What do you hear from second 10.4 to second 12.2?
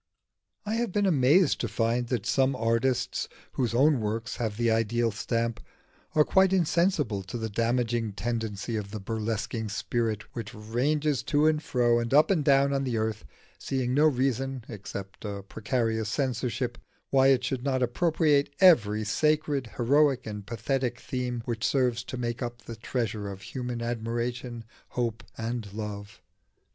ranges to and fro and